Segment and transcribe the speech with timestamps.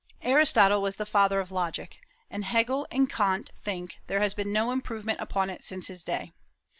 [0.23, 1.99] Aristotle was the father of logic,
[2.31, 6.33] and Hegel and Kant think there has been no improvement upon it since his day.